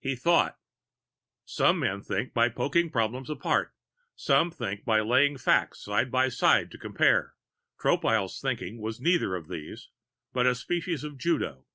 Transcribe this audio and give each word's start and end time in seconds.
He 0.00 0.16
thought. 0.16 0.58
Some 1.44 1.80
men 1.80 2.00
think 2.00 2.32
by 2.32 2.48
poking 2.48 2.88
problems 2.88 3.28
apart; 3.28 3.74
some 4.14 4.50
think 4.50 4.86
by 4.86 5.02
laying 5.02 5.36
facts 5.36 5.84
side 5.84 6.10
by 6.10 6.30
side 6.30 6.70
to 6.70 6.78
compare. 6.78 7.34
Tropile's 7.78 8.40
thinking 8.40 8.80
was 8.80 9.02
neither 9.02 9.34
of 9.34 9.48
these, 9.48 9.90
but 10.32 10.46
a 10.46 10.54
species 10.54 11.04
of 11.04 11.18
judo. 11.18 11.66